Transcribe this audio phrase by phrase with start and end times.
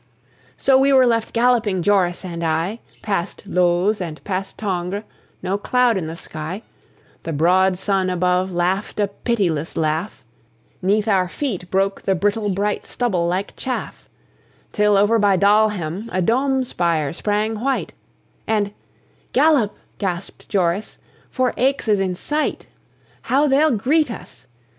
[0.57, 5.03] So, we were left galloping, Joris and I, Past Looz and past Tongres,
[5.43, 6.63] no cloud in the sky;
[7.21, 10.23] The broad sun above laughed a pitiless laugh,
[10.81, 14.09] 'Neath our feet broke the brittle bright stubble like chaff;
[14.71, 17.93] Till over by Dalhem a dome spire sprang white,
[18.47, 18.73] And
[19.33, 20.97] "Gallop," gasped Joris,
[21.29, 22.65] "for Aix is in sight!"
[23.29, 24.47] "How they'll greet us!"